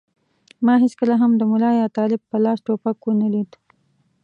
ما 0.65 0.73
هېڅکله 0.83 1.13
هم 1.21 1.31
د 1.37 1.41
ملا 1.51 1.71
یا 1.81 1.87
طالب 1.97 2.21
په 2.29 2.37
لاس 2.43 2.59
ټوپک 2.65 2.97
و 3.05 3.09
نه 3.21 3.27
لید. 3.33 3.51